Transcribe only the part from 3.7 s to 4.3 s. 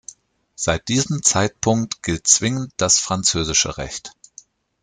Recht.